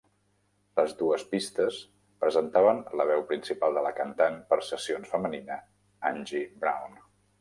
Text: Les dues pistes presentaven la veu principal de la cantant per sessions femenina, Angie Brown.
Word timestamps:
Les 0.77 0.93
dues 1.01 1.25
pistes 1.33 1.77
presentaven 2.23 2.81
la 3.01 3.07
veu 3.11 3.21
principal 3.33 3.77
de 3.79 3.83
la 3.89 3.91
cantant 4.03 4.41
per 4.55 4.59
sessions 4.71 5.13
femenina, 5.15 5.59
Angie 6.11 6.45
Brown. 6.65 6.99